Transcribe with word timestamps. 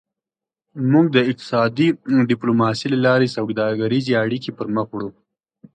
موږ 0.91 1.05
د 1.15 1.17
اقتصادي 1.29 1.87
ډیپلوماسي 2.29 2.87
له 2.93 2.97
لارې 3.05 3.33
سوداګریزې 3.37 4.13
اړیکې 4.23 4.51
پرمخ 4.59 4.87
وړو 4.91 5.09